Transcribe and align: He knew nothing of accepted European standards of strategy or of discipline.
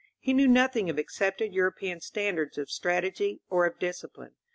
He 0.19 0.33
knew 0.33 0.47
nothing 0.47 0.89
of 0.89 0.97
accepted 0.97 1.53
European 1.53 2.01
standards 2.01 2.57
of 2.57 2.71
strategy 2.71 3.39
or 3.51 3.67
of 3.67 3.77
discipline. 3.77 4.33